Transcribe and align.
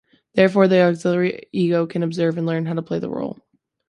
Therefore, 0.33 0.67
the 0.67 0.81
auxiliary 0.81 1.43
ego 1.51 1.85
can 1.85 2.01
observe 2.01 2.35
and 2.39 2.47
learn 2.47 2.65
how 2.65 2.73
to 2.73 2.81
play 2.81 2.97
the 2.97 3.07
role. 3.07 3.37